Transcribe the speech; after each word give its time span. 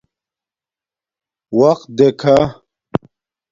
وقت 1.59 1.87
دیکھا 1.97 2.35